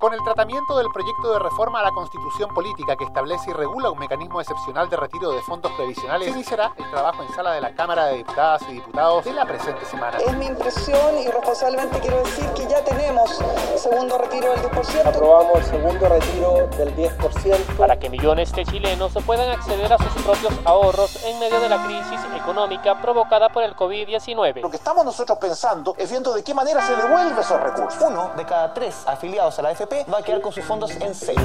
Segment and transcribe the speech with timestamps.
[0.00, 3.90] Con el tratamiento del proyecto de reforma a la Constitución Política que establece y regula
[3.90, 7.60] un mecanismo excepcional de retiro de fondos previsionales, se iniciará el trabajo en sala de
[7.60, 10.18] la Cámara de Diputadas y Diputados de la presente semana.
[10.18, 13.42] Es mi impresión y responsablemente quiero decir que ya tenemos
[13.76, 15.06] segundo retiro del 10%.
[15.06, 17.76] Aprobamos el segundo retiro del 10%.
[17.76, 21.84] Para que millones de chilenos puedan acceder a sus propios ahorros en medio de la
[21.84, 24.60] crisis económica provocada por el COVID-19.
[24.60, 28.00] Lo que estamos nosotros pensando es viendo de qué manera se devuelve esos recursos.
[28.00, 31.40] Uno de cada tres afiliados a la Va a quedar con sus fondos en cero.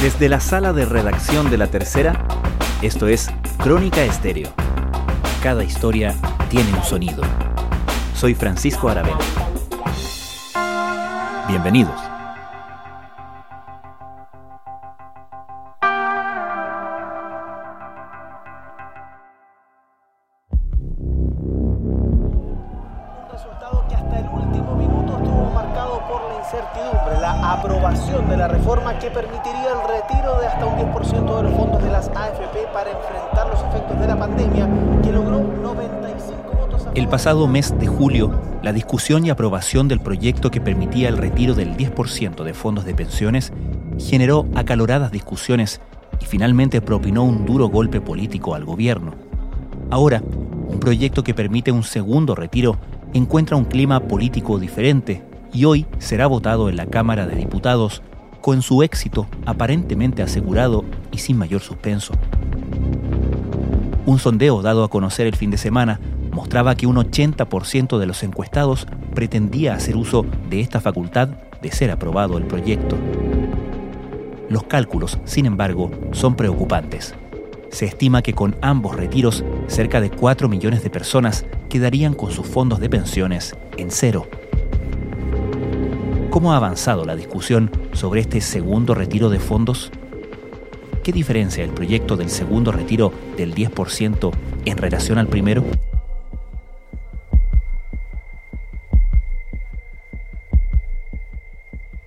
[0.00, 2.24] Desde la sala de redacción de La Tercera,
[2.80, 4.50] esto es Crónica Estéreo.
[5.42, 6.14] Cada historia
[6.48, 7.22] tiene un sonido.
[8.14, 9.18] Soy Francisco Aravena.
[11.48, 12.11] Bienvenidos.
[37.22, 38.32] Pasado mes de julio,
[38.64, 42.96] la discusión y aprobación del proyecto que permitía el retiro del 10% de fondos de
[42.96, 43.52] pensiones
[43.96, 45.80] generó acaloradas discusiones
[46.20, 49.14] y finalmente propinó un duro golpe político al gobierno.
[49.88, 50.20] Ahora,
[50.66, 52.76] un proyecto que permite un segundo retiro
[53.14, 58.02] encuentra un clima político diferente y hoy será votado en la Cámara de Diputados
[58.40, 62.14] con su éxito aparentemente asegurado y sin mayor suspenso.
[64.06, 66.00] Un sondeo dado a conocer el fin de semana
[66.32, 71.28] mostraba que un 80% de los encuestados pretendía hacer uso de esta facultad
[71.60, 72.96] de ser aprobado el proyecto.
[74.48, 77.14] Los cálculos, sin embargo, son preocupantes.
[77.70, 82.46] Se estima que con ambos retiros, cerca de 4 millones de personas quedarían con sus
[82.46, 84.26] fondos de pensiones en cero.
[86.28, 89.90] ¿Cómo ha avanzado la discusión sobre este segundo retiro de fondos?
[91.02, 94.30] ¿Qué diferencia el proyecto del segundo retiro del 10%
[94.64, 95.64] en relación al primero?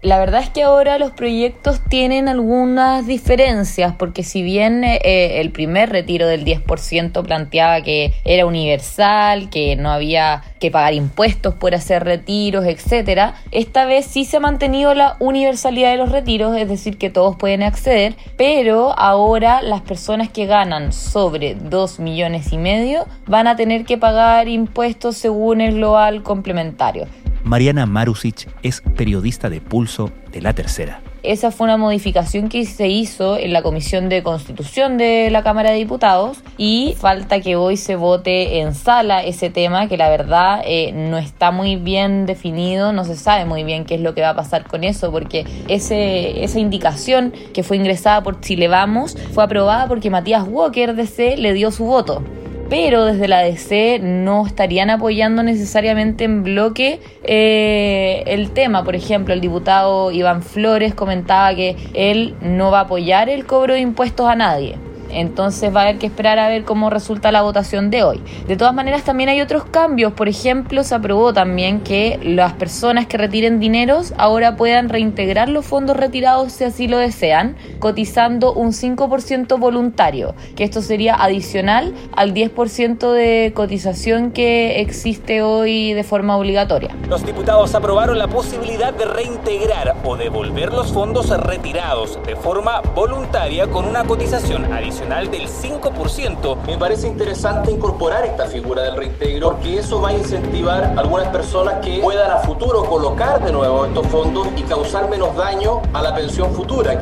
[0.06, 5.52] La verdad es que ahora los proyectos tienen algunas diferencias, porque si bien eh, el
[5.52, 11.74] primer retiro del 10% planteaba que era universal, que no había que pagar impuestos por
[11.74, 16.70] hacer retiros, etcétera, esta vez sí se ha mantenido la universalidad de los retiros, es
[16.70, 22.60] decir, que todos pueden acceder, pero ahora las personas que ganan sobre 2 millones y
[22.60, 27.08] medio van a tener que pagar impuestos según el global complementario.
[27.46, 31.00] Mariana Marusic es periodista de Pulso de La Tercera.
[31.22, 35.70] Esa fue una modificación que se hizo en la Comisión de Constitución de la Cámara
[35.70, 40.62] de Diputados y falta que hoy se vote en sala ese tema que la verdad
[40.66, 44.22] eh, no está muy bien definido, no se sabe muy bien qué es lo que
[44.22, 49.44] va a pasar con eso porque esa indicación que fue ingresada por Chile Vamos fue
[49.44, 52.24] aprobada porque Matías Walker DC le dio su voto
[52.70, 58.84] pero desde la DC no estarían apoyando necesariamente en bloque eh, el tema.
[58.84, 63.74] Por ejemplo, el diputado Iván Flores comentaba que él no va a apoyar el cobro
[63.74, 64.78] de impuestos a nadie.
[65.10, 68.22] Entonces va a haber que esperar a ver cómo resulta la votación de hoy.
[68.48, 70.14] De todas maneras, también hay otros cambios.
[70.14, 75.66] Por ejemplo, se aprobó también que las personas que retiren dineros ahora puedan reintegrar los
[75.66, 82.34] fondos retirados si así lo desean, cotizando un 5% voluntario, que esto sería adicional al
[82.34, 86.96] 10% de cotización que existe hoy de forma obligatoria.
[87.10, 93.68] Los diputados aprobaron la posibilidad de reintegrar o devolver los fondos retirados de forma voluntaria
[93.68, 96.66] con una cotización adicional del 5%.
[96.66, 101.28] Me parece interesante incorporar esta figura del reintegro porque eso va a incentivar a algunas
[101.28, 106.02] personas que puedan a futuro colocar de nuevo estos fondos y causar menos daño a
[106.02, 107.02] la pensión futura.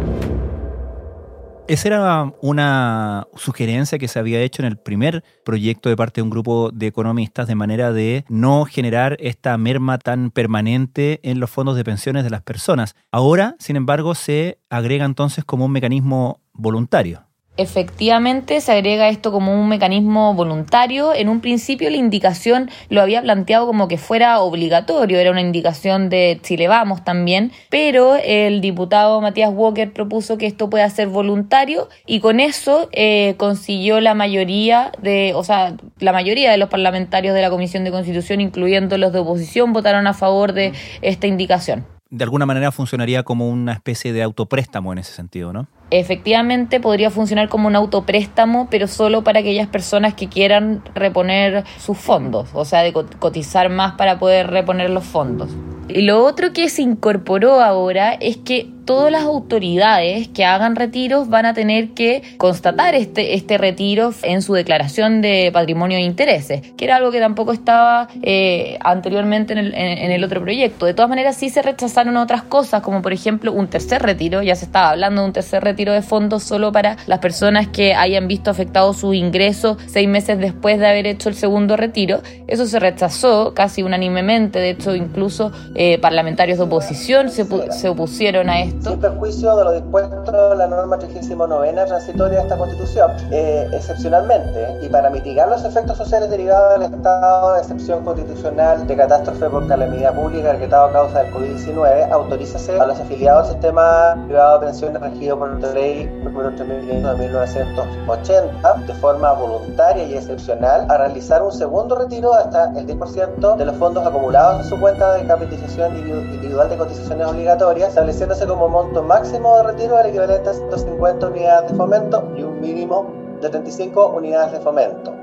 [1.68, 6.24] Esa era una sugerencia que se había hecho en el primer proyecto de parte de
[6.24, 11.50] un grupo de economistas de manera de no generar esta merma tan permanente en los
[11.50, 12.96] fondos de pensiones de las personas.
[13.12, 17.28] Ahora, sin embargo, se agrega entonces como un mecanismo voluntario.
[17.56, 21.14] Efectivamente, se agrega esto como un mecanismo voluntario.
[21.14, 26.10] En un principio la indicación lo había planteado como que fuera obligatorio, era una indicación
[26.10, 31.90] de Chile Vamos también, pero el diputado Matías Walker propuso que esto pueda ser voluntario
[32.08, 37.36] y con eso eh, consiguió la mayoría de, o sea, la mayoría de los parlamentarios
[37.36, 40.74] de la Comisión de Constitución, incluyendo los de oposición, votaron a favor de
[41.04, 41.86] esta indicación.
[42.14, 45.68] De alguna manera funcionaría como una especie de autopréstamo en ese sentido, ¿no?
[46.00, 51.98] efectivamente podría funcionar como un autopréstamo, pero solo para aquellas personas que quieran reponer sus
[51.98, 55.50] fondos, o sea, de cotizar más para poder reponer los fondos.
[55.88, 61.30] Y lo otro que se incorporó ahora es que todas las autoridades que hagan retiros
[61.30, 66.62] van a tener que constatar este, este retiro en su declaración de patrimonio e intereses,
[66.78, 70.86] que era algo que tampoco estaba eh, anteriormente en el, en el, otro proyecto.
[70.86, 74.56] De todas maneras, sí se rechazaron otras cosas, como por ejemplo un tercer retiro, ya
[74.56, 78.28] se estaba hablando de un tercer retiro de fondos solo para las personas que hayan
[78.28, 82.22] visto afectados sus ingresos seis meses después de haber hecho el segundo retiro.
[82.48, 88.50] Eso se rechazó casi unánimemente, de hecho incluso eh, parlamentarios de oposición se, se opusieron
[88.50, 93.12] a esto sin perjuicio de lo dispuesto en la norma 39 transitoria de esta Constitución,
[93.32, 98.96] eh, excepcionalmente, y para mitigar los efectos sociales derivados del estado de excepción constitucional de
[98.96, 104.16] catástrofe por calamidad pública decretado a causa del COVID-19, autorízase a los afiliados al sistema
[104.26, 110.16] privado de pensiones regido por la ley número 3500 de 1980 de forma voluntaria y
[110.16, 114.80] excepcional a realizar un segundo retiro hasta el 10% de los fondos acumulados en su
[114.80, 120.50] cuenta de capitalización individual de cotizaciones obligatorias, estableciéndose como monto máximo de retiro el equivalente
[120.50, 123.12] a 150 unidades de fomento y un mínimo
[123.42, 125.14] de 35 unidades de fomento.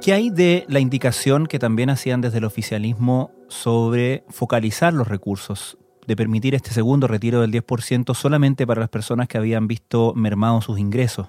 [0.00, 5.76] ¿Qué hay de la indicación que también hacían desde el oficialismo sobre focalizar los recursos,
[6.06, 10.64] de permitir este segundo retiro del 10% solamente para las personas que habían visto mermados
[10.64, 11.28] sus ingresos?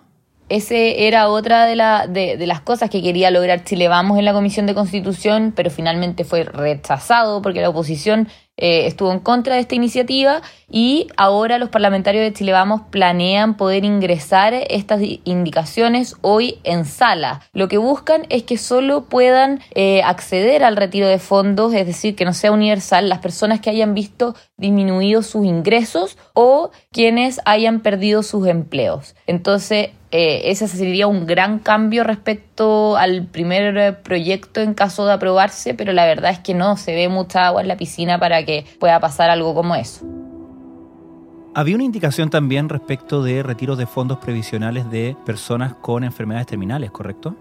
[0.49, 4.25] Ese era otra de, la, de, de, las cosas que quería lograr Chile Vamos en
[4.25, 8.27] la Comisión de Constitución, pero finalmente fue rechazado porque la oposición
[8.61, 13.55] eh, estuvo en contra de esta iniciativa y ahora los parlamentarios de Chile Vamos planean
[13.55, 17.41] poder ingresar estas indicaciones hoy en sala.
[17.53, 22.17] Lo que buscan es que solo puedan eh, acceder al retiro de fondos, es decir,
[22.17, 27.79] que no sea universal, las personas que hayan visto disminuidos sus ingresos o quienes hayan
[27.79, 29.15] perdido sus empleos.
[29.25, 35.73] Entonces, eh, ese sería un gran cambio respecto al primer proyecto en caso de aprobarse,
[35.73, 38.65] pero la verdad es que no se ve mucha agua en la piscina para que
[38.79, 40.05] pueda pasar algo como eso.
[41.55, 46.91] Había una indicación también respecto de retiros de fondos previsionales de personas con enfermedades terminales,
[46.91, 47.35] ¿correcto?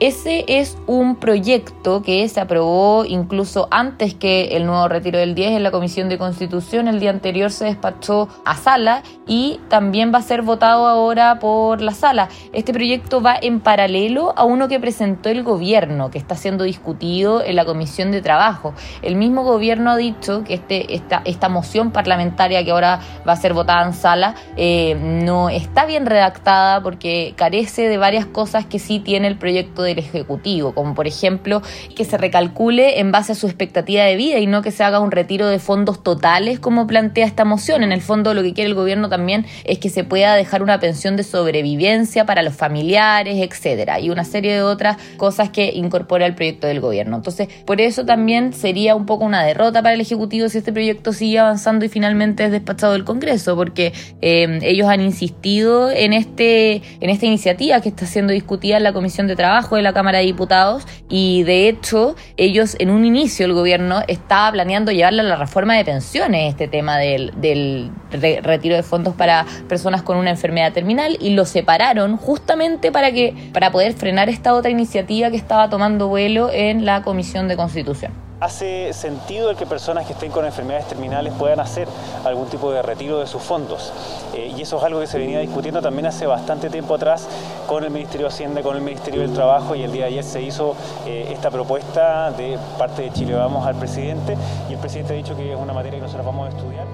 [0.00, 5.52] Ese es un proyecto que se aprobó incluso antes que el nuevo retiro del 10
[5.52, 6.88] en la Comisión de Constitución.
[6.88, 11.80] El día anterior se despachó a sala y también va a ser votado ahora por
[11.80, 12.28] la sala.
[12.52, 17.44] Este proyecto va en paralelo a uno que presentó el gobierno, que está siendo discutido
[17.44, 18.74] en la Comisión de Trabajo.
[19.00, 23.36] El mismo gobierno ha dicho que este, esta, esta moción parlamentaria que ahora va a
[23.36, 28.80] ser votada en sala eh, no está bien redactada porque carece de varias cosas que
[28.80, 31.62] sí tiene el proyecto del Ejecutivo, como por ejemplo
[31.94, 35.00] que se recalcule en base a su expectativa de vida y no que se haga
[35.00, 37.82] un retiro de fondos totales como plantea esta moción.
[37.82, 40.80] En el fondo lo que quiere el gobierno también es que se pueda dejar una
[40.80, 46.26] pensión de sobrevivencia para los familiares, etcétera, y una serie de otras cosas que incorpora
[46.26, 47.16] el proyecto del gobierno.
[47.16, 51.12] Entonces, por eso también sería un poco una derrota para el Ejecutivo si este proyecto
[51.12, 56.82] sigue avanzando y finalmente es despachado del Congreso, porque eh, ellos han insistido en este
[57.00, 60.18] en esta iniciativa que está siendo discutida en la Comisión de Trabajo de la Cámara
[60.18, 65.24] de Diputados y de hecho ellos en un inicio el gobierno estaba planeando llevarle a
[65.24, 70.30] la reforma de pensiones este tema del, del retiro de fondos para personas con una
[70.30, 75.36] enfermedad terminal y lo separaron justamente para que para poder frenar esta otra iniciativa que
[75.36, 80.30] estaba tomando vuelo en la Comisión de Constitución hace sentido el que personas que estén
[80.30, 81.88] con enfermedades terminales puedan hacer
[82.24, 83.92] algún tipo de retiro de sus fondos.
[84.34, 87.28] Eh, y eso es algo que se venía discutiendo también hace bastante tiempo atrás
[87.66, 90.24] con el Ministerio de Hacienda, con el Ministerio del Trabajo y el día de ayer
[90.24, 90.76] se hizo
[91.06, 94.36] eh, esta propuesta de parte de Chile Vamos al presidente
[94.68, 96.86] y el presidente ha dicho que es una materia que nosotros vamos a estudiar.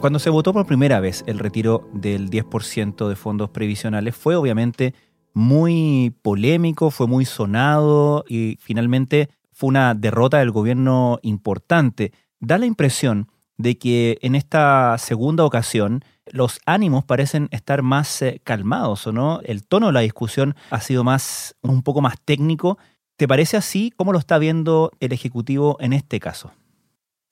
[0.00, 4.94] Cuando se votó por primera vez el retiro del 10% de fondos previsionales fue obviamente
[5.34, 12.12] muy polémico, fue muy sonado y finalmente fue una derrota del gobierno importante.
[12.40, 18.40] Da la impresión de que en esta segunda ocasión los ánimos parecen estar más eh,
[18.44, 19.40] calmados, ¿o no?
[19.44, 22.78] El tono de la discusión ha sido más, un poco más técnico.
[23.16, 23.92] ¿Te parece así?
[23.96, 26.52] ¿Cómo lo está viendo el Ejecutivo en este caso?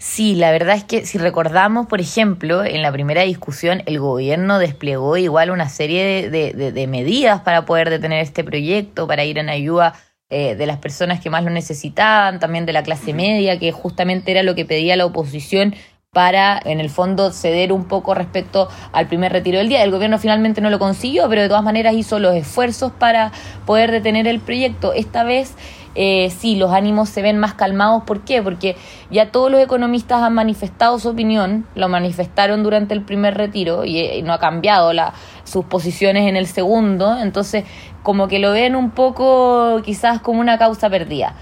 [0.02, 4.58] Sí, la verdad es que si recordamos, por ejemplo, en la primera discusión el gobierno
[4.58, 9.92] desplegó igual una serie de, medidas para poder detener este proyecto, para ir en ayuda
[10.30, 14.30] eh, de las personas que más lo necesitaban, también de la clase media, que justamente
[14.30, 15.74] era lo que pedía la oposición
[16.12, 19.84] para, en el fondo, ceder un poco respecto al primer retiro del día.
[19.84, 23.32] El gobierno finalmente no lo consiguió, pero de todas maneras hizo los esfuerzos para
[23.66, 24.94] poder detener el proyecto.
[24.94, 25.54] Esta vez
[25.94, 28.04] eh, sí, los ánimos se ven más calmados.
[28.04, 28.42] ¿Por qué?
[28.42, 28.76] Porque
[29.10, 33.98] ya todos los economistas han manifestado su opinión, lo manifestaron durante el primer retiro y,
[33.98, 37.18] eh, no ha cambiado la, sus posiciones en el segundo.
[37.18, 37.64] Entonces,
[38.02, 41.34] como que lo ven un poco quizás como una causa perdida.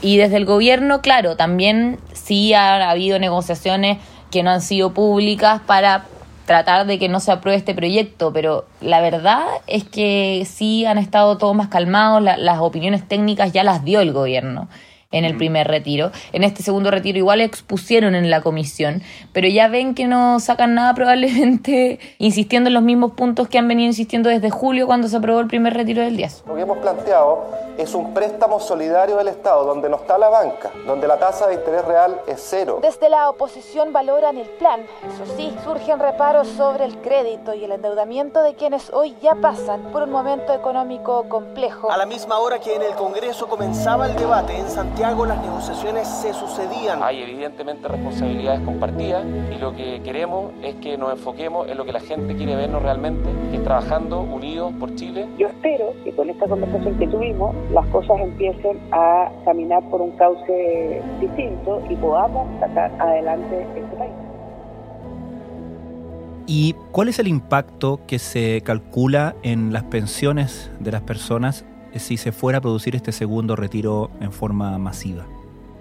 [0.00, 3.98] Y desde el gobierno, claro, también sí ha habido negociaciones
[4.30, 6.04] que no han sido públicas para
[6.48, 10.96] tratar de que no se apruebe este proyecto, pero la verdad es que sí han
[10.96, 14.66] estado todos más calmados, las opiniones técnicas ya las dio el gobierno
[15.10, 16.10] en el primer retiro.
[16.32, 20.74] En este segundo retiro igual expusieron en la comisión, pero ya ven que no sacan
[20.74, 25.16] nada probablemente insistiendo en los mismos puntos que han venido insistiendo desde julio cuando se
[25.16, 26.44] aprobó el primer retiro del 10.
[26.46, 27.46] Lo que hemos planteado
[27.78, 31.54] es un préstamo solidario del Estado donde no está la banca, donde la tasa de
[31.54, 32.80] interés real es cero.
[32.82, 34.80] Desde la oposición valoran el plan.
[35.06, 39.80] Eso sí, surgen reparos sobre el crédito y el endeudamiento de quienes hoy ya pasan
[39.92, 41.90] por un momento económico complejo.
[41.90, 46.08] A la misma hora que en el Congreso comenzaba el debate en Santiago, las negociaciones
[46.08, 47.02] se sucedían.
[47.04, 49.24] Hay evidentemente responsabilidades compartidas
[49.54, 52.82] y lo que queremos es que nos enfoquemos en lo que la gente quiere vernos
[52.82, 55.28] realmente, que es trabajando unidos por Chile.
[55.38, 60.10] Yo espero que con esta conversación que tuvimos las cosas empiecen a caminar por un
[60.12, 64.12] cauce distinto y podamos sacar adelante este país.
[66.48, 71.64] ¿Y cuál es el impacto que se calcula en las pensiones de las personas
[71.96, 75.26] si se fuera a producir este segundo retiro en forma masiva?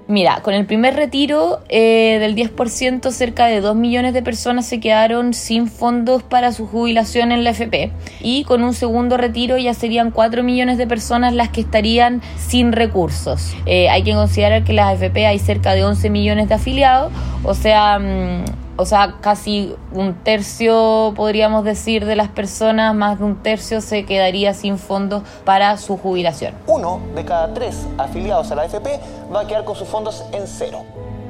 [0.09, 4.79] Mira, con el primer retiro eh, del 10%, cerca de 2 millones de personas se
[4.79, 7.91] quedaron sin fondos para su jubilación en la FP.
[8.21, 12.71] Y con un segundo retiro ya serían 4 millones de personas las que estarían sin
[12.71, 13.53] recursos.
[13.65, 17.11] Eh, hay que considerar que en la FP hay cerca de 11 millones de afiliados,
[17.43, 17.99] o sea...
[17.99, 23.81] Mm, o sea, casi un tercio, podríamos decir, de las personas, más de un tercio,
[23.81, 26.53] se quedaría sin fondos para su jubilación.
[26.67, 28.87] Uno de cada tres afiliados a la AFP
[29.33, 30.83] va a quedar con sus fondos en cero.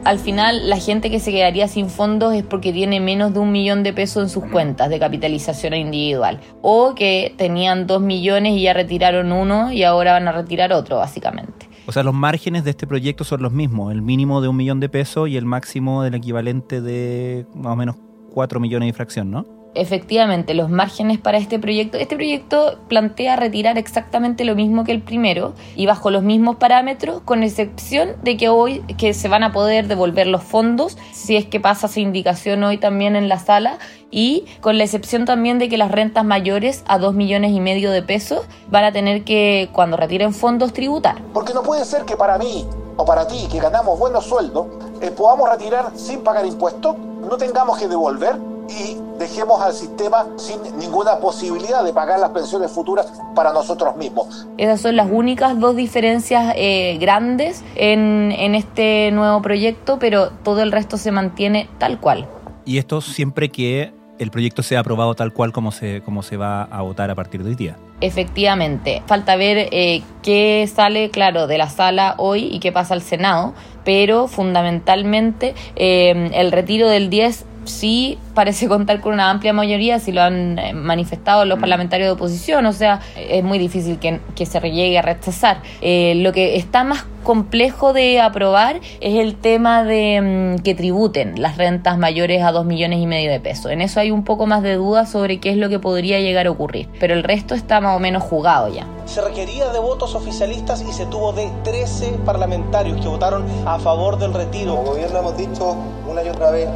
[0.04, 3.52] Al final, la gente que se quedaría sin fondos es porque tiene menos de un
[3.52, 6.40] millón de pesos en sus cuentas de capitalización individual.
[6.62, 10.98] O que tenían dos millones y ya retiraron uno y ahora van a retirar otro,
[10.98, 11.57] básicamente.
[11.88, 14.82] O sea, los márgenes de este proyecto son los mismos, el mínimo de un millón
[14.82, 17.96] de pesos y el máximo del equivalente de más o menos
[18.30, 19.57] cuatro millones de fracción, ¿no?
[19.74, 21.98] Efectivamente los márgenes para este proyecto.
[21.98, 27.22] Este proyecto plantea retirar exactamente lo mismo que el primero y bajo los mismos parámetros,
[27.22, 31.46] con excepción de que hoy que se van a poder devolver los fondos si es
[31.46, 33.78] que pasa esa indicación hoy también en la sala
[34.10, 37.92] y con la excepción también de que las rentas mayores a dos millones y medio
[37.92, 41.22] de pesos van a tener que cuando retiren fondos tributar.
[41.34, 44.68] Porque no puede ser que para mí o para ti que ganamos buenos sueldos
[45.02, 48.36] eh, podamos retirar sin pagar impuestos, no tengamos que devolver
[48.70, 54.48] y dejemos al sistema sin ninguna posibilidad de pagar las pensiones futuras para nosotros mismos.
[54.58, 60.62] Esas son las únicas dos diferencias eh, grandes en, en este nuevo proyecto, pero todo
[60.62, 62.28] el resto se mantiene tal cual.
[62.66, 66.64] Y esto siempre que el proyecto sea aprobado tal cual como se, como se va
[66.64, 67.78] a votar a partir de hoy día.
[68.02, 73.02] Efectivamente, falta ver eh, qué sale, claro, de la sala hoy y qué pasa al
[73.02, 80.00] Senado, pero fundamentalmente eh, el retiro del 10 sí parece contar con una amplia mayoría,
[80.00, 81.62] si lo han eh, manifestado los mm.
[81.62, 85.62] parlamentarios de oposición, o sea, es muy difícil que, se llegue a rechazar.
[85.82, 91.42] Eh, lo que está más complejo de aprobar es el tema de mm, que tributen
[91.42, 93.72] las rentas mayores a dos millones y medio de pesos.
[93.72, 96.48] En eso hay un poco más de dudas sobre qué es lo que podría llegar
[96.48, 98.88] a ocurrir, pero el resto está más o menos jugado ya.
[99.06, 104.18] Se requería de votos oficialistas y se tuvo de 13 parlamentarios que votaron a favor
[104.18, 104.76] del retiro.
[104.76, 105.76] Como gobierno hemos dicho
[106.10, 106.70] una y otra vez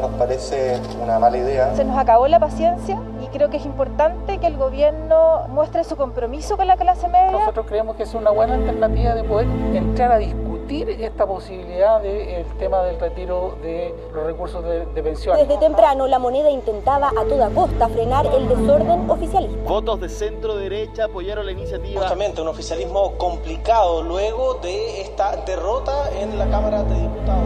[0.00, 1.74] nos parece una mala idea.
[1.74, 5.96] Se nos acabó la paciencia y creo que es importante que el gobierno muestre su
[5.96, 7.32] compromiso con la clase media.
[7.32, 12.44] Nosotros creemos que es una buena alternativa de poder entrar a discutir esta posibilidad del
[12.58, 15.36] tema del retiro de los recursos de, de pensión.
[15.36, 19.68] Desde temprano la moneda intentaba a toda costa frenar el desorden oficialista.
[19.68, 22.00] Votos de centro derecha apoyaron la iniciativa.
[22.00, 27.44] Justamente un oficialismo complicado luego de esta derrota en la Cámara de Diputados.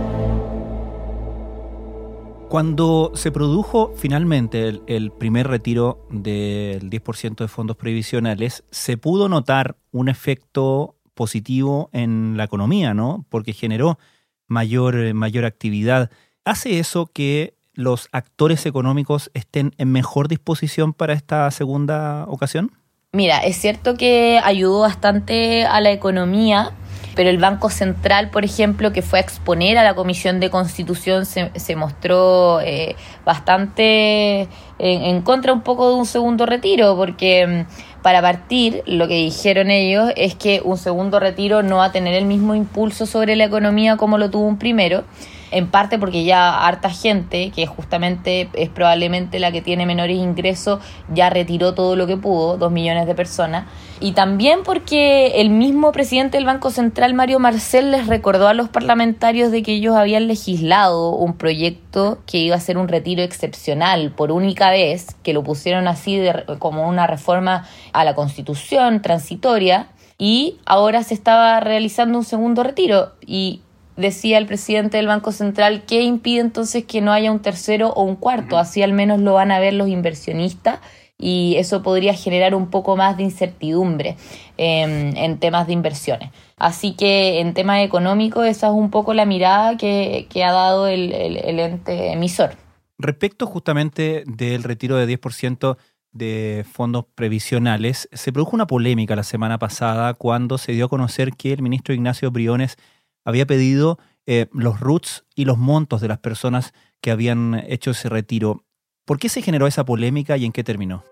[2.48, 9.76] Cuando se produjo finalmente el, primer retiro del 10% de fondos previsionales, se pudo notar
[9.92, 13.26] un efecto positivo en la economía, ¿no?
[13.28, 13.98] Porque generó
[14.46, 16.10] mayor, mayor actividad.
[16.42, 22.72] ¿Hace eso que los actores económicos estén en mejor disposición para esta segunda ocasión?
[23.12, 26.72] Mira, es cierto que ayudó bastante a la economía
[27.18, 31.26] pero el Banco Central, por ejemplo, que fue a exponer a la Comisión de Constitución,
[31.26, 32.94] se, se mostró eh,
[33.24, 34.46] bastante
[34.78, 39.68] en, contra un poco de un segundo retiro, porque mm, para partir, lo que dijeron
[39.68, 43.46] ellos es que un segundo retiro no va a tener el mismo impulso sobre la
[43.46, 45.02] economía como lo tuvo un primero
[45.50, 50.80] en parte porque ya harta gente, que justamente es probablemente la que tiene menores ingresos,
[51.12, 53.66] ya retiró todo lo que pudo, dos millones de personas,
[54.00, 58.68] y también porque el mismo presidente del Banco Central, Mario Marcel, les recordó a los
[58.68, 64.12] parlamentarios de que ellos habían legislado un proyecto que iba a ser un retiro excepcional
[64.12, 66.20] por única vez, que lo pusieron así
[66.58, 69.88] como una reforma a la Constitución transitoria,
[70.18, 73.12] y ahora se estaba realizando un segundo retiro.
[73.24, 73.62] Y
[73.98, 78.04] decía el presidente del Banco Central, ¿qué impide entonces que no haya un tercero o
[78.04, 78.56] un cuarto?
[78.56, 80.78] Así al menos lo van a ver los inversionistas
[81.18, 84.16] y eso podría generar un poco más de incertidumbre
[84.56, 86.30] em, en temas de inversiones.
[86.56, 91.12] Así que en temas económicos esa es un poco la mirada que, ha dado el,
[91.12, 92.54] el, ente emisor.
[92.98, 95.76] Respecto justamente del retiro de 10%
[96.12, 101.32] de fondos previsionales, se produjo una polémica la semana pasada cuando se dio a conocer
[101.32, 102.76] que el ministro Ignacio Briones
[103.24, 108.08] había pedido eh, los roots y los montos de las personas que habían hecho ese
[108.08, 108.64] retiro.
[109.04, 111.04] ¿Por qué se generó esa polémica y en qué terminó?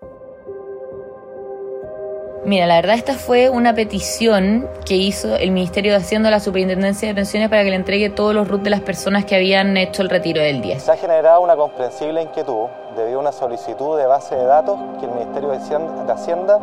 [2.45, 6.39] Mira, la verdad esta fue una petición que hizo el Ministerio de Hacienda a la
[6.39, 9.75] Superintendencia de Pensiones para que le entregue todos los RUT de las personas que habían
[9.75, 10.81] hecho el retiro del 10.
[10.81, 15.05] Se ha generado una comprensible inquietud debido a una solicitud de base de datos que
[15.07, 16.59] el Ministerio de Hacienda,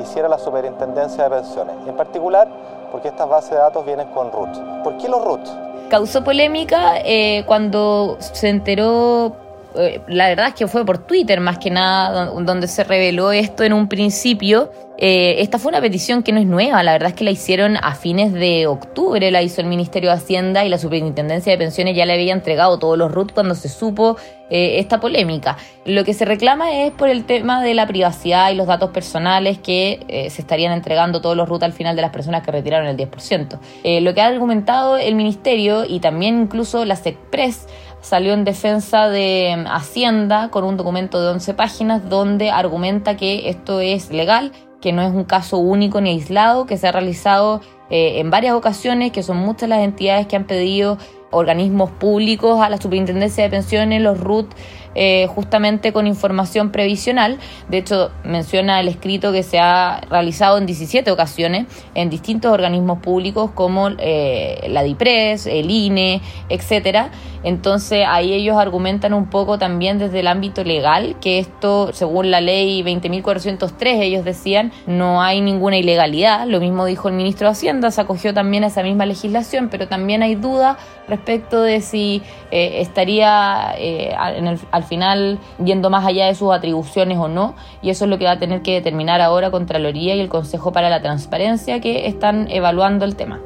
[0.00, 1.76] hiciera a la Superintendencia de Pensiones.
[1.86, 2.48] En particular,
[2.90, 4.82] porque estas bases de datos vienen con root.
[4.82, 5.40] ¿Por qué los root?
[5.88, 9.36] Causó polémica eh, cuando se enteró
[9.76, 13.64] eh, la verdad es que fue por Twitter más que nada donde se reveló esto
[13.64, 14.70] en un principio.
[14.96, 17.76] Eh, esta fue una petición que no es nueva, la verdad es que la hicieron
[17.82, 21.96] a fines de octubre, la hizo el Ministerio de Hacienda y la Superintendencia de Pensiones
[21.96, 24.16] ya le había entregado todos los RUT cuando se supo
[24.50, 25.56] eh, esta polémica.
[25.84, 29.58] Lo que se reclama es por el tema de la privacidad y los datos personales
[29.58, 32.96] que se estarían entregando todos los RUT al final de las personas que retiraron el
[32.96, 33.58] 10%.
[34.00, 37.66] lo que ha argumentado el Ministerio y también incluso la SECPRES
[38.04, 43.48] salió en defensa de mm, Hacienda con un documento de 11 páginas donde argumenta que
[43.48, 47.62] esto es legal, que no es un caso único ni aislado, que se ha realizado
[47.88, 50.98] eh, en varias ocasiones, que son muchas las entidades que han pedido
[51.30, 54.52] organismos públicos a la Superintendencia de Pensiones, los RUT,
[54.94, 57.38] eh, justamente con información previsional.
[57.68, 63.00] De hecho, menciona el escrito que se ha realizado en 17 ocasiones en distintos organismos
[63.00, 67.10] públicos como eh, la DIPRES, el INE, etcétera.
[67.42, 72.40] Entonces ahí ellos argumentan un poco también desde el ámbito legal que esto, según la
[72.40, 76.46] ley 20.403, ellos decían, no hay ninguna ilegalidad.
[76.46, 79.88] Lo mismo dijo el ministro de Hacienda, se acogió también a esa misma legislación, pero
[79.88, 86.34] también hay duda respecto de si eh, estaría en el, final yendo más allá de
[86.34, 89.50] sus atribuciones o no, y eso es lo que va a tener que determinar ahora
[89.50, 93.40] Contraloría y el Consejo para la Transparencia que están evaluando el tema.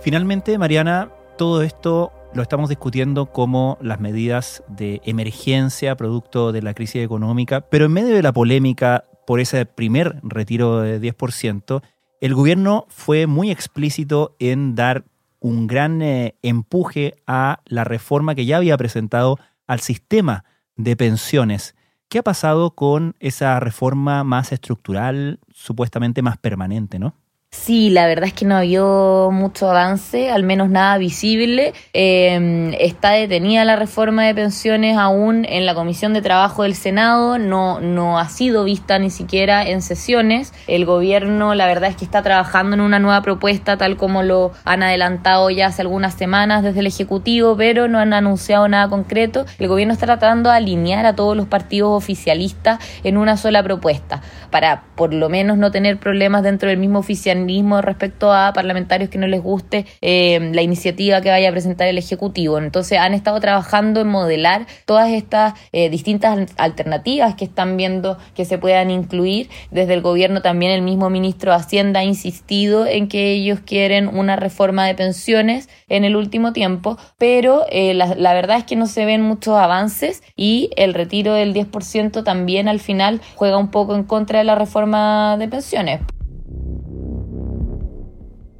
[0.00, 6.74] Finalmente, Mariana, todo esto lo estamos discutiendo como las medidas de emergencia producto de la
[6.74, 11.82] crisis económica, pero en medio de la polémica por ese primer retiro de 10%,
[12.20, 15.04] el gobierno fue muy explícito en dar
[15.40, 20.44] un gran eh, empuje a la reforma que ya había presentado al sistema
[20.76, 21.74] de pensiones.
[22.08, 27.16] ¿Qué ha pasado con esa reforma más estructural, supuestamente más permanente, no?
[27.50, 31.72] Sí, la verdad es que no habido mucho avance, al menos nada visible.
[31.92, 37.38] Em, está detenida la reforma de pensiones aún en la Comisión de Trabajo del Senado,
[37.38, 40.52] no, no ha sido vista ni siquiera en sesiones.
[40.68, 44.52] El gobierno, la verdad es que está trabajando en una nueva propuesta, tal como lo
[44.64, 49.44] han adelantado ya hace algunas semanas desde el Ejecutivo, pero no han anunciado nada concreto.
[49.58, 54.20] El gobierno está tratando de alinear a todos los partidos oficialistas en una sola propuesta,
[54.50, 57.35] para por lo menos no tener problemas dentro del mismo oficialismo
[57.82, 61.98] respecto a parlamentarios que no les guste eh, la iniciativa que vaya a presentar el
[61.98, 62.58] Ejecutivo.
[62.58, 68.44] Entonces han estado trabajando en modelar todas estas eh, distintas alternativas que están viendo que
[68.44, 69.48] se puedan incluir.
[69.70, 74.08] Desde el gobierno también el mismo ministro de Hacienda ha insistido en que ellos quieren
[74.08, 78.76] una reforma de pensiones en el último tiempo, pero eh, la, la verdad es que
[78.76, 83.70] no se ven muchos avances y el retiro del 10% también al final juega un
[83.70, 86.00] poco en contra de la reforma de pensiones.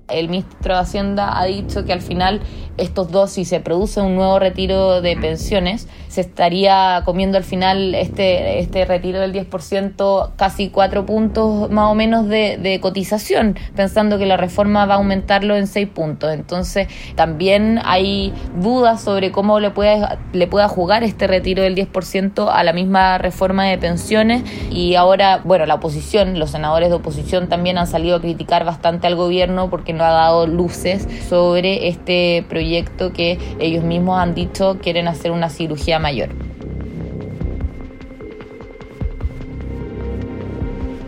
[0.08, 2.40] El ministro de Hacienda ha dicho que al final
[2.76, 7.94] estos dos, si se produce un nuevo retiro de pensiones, se estaría comiendo al final
[7.94, 14.24] este, este retiro del 10%, casi cuatro puntos más o menos de, cotización, pensando que
[14.24, 16.32] la reforma va a aumentarlo en seis puntos.
[16.32, 22.48] Entonces, también hay dudas sobre cómo le puede, le pueda jugar este retiro del 10%
[22.50, 24.42] a la misma reforma de pensiones.
[24.70, 29.06] Y ahora, bueno, la oposición, los senadores de oposición también han salido a criticar bastante
[29.06, 34.78] al gobierno porque no ha dado luces sobre este proyecto que ellos mismos han dicho
[34.80, 36.28] quieren hacer una cirugía mayor.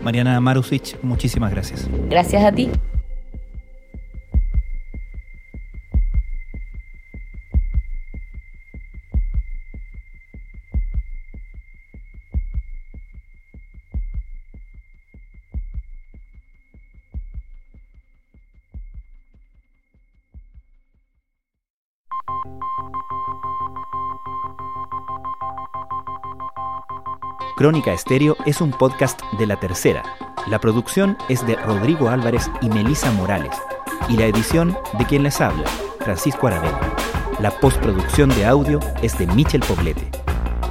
[0.03, 1.87] Mariana Marusic, muchísimas gracias.
[2.09, 2.69] Gracias a ti.
[27.59, 30.01] Crónica Estéreo es un podcast de La Tercera.
[30.47, 33.53] La producción es de Rodrigo Álvarez y Melisa Morales.
[34.07, 35.65] Y la edición de quien les habla,
[35.99, 36.79] Francisco Aravena.
[37.41, 40.09] La postproducción de audio es de Michel Poblete.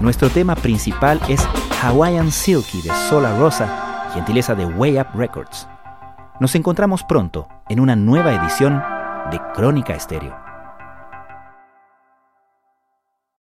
[0.00, 1.46] Nuestro tema principal es
[1.82, 5.68] Hawaiian Silky de Sola Rosa, gentileza de Way Up Records.
[6.40, 8.82] Nos encontramos pronto en una nueva edición
[9.30, 10.47] de Crónica Estéreo.